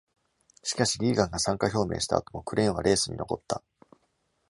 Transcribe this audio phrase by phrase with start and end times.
[0.63, 3.61] しかし、リーガンが参加表明した後もクレーンはレースに残った。